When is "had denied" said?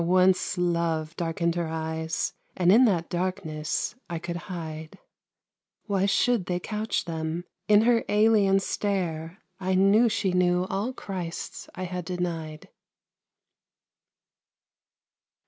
11.83-12.67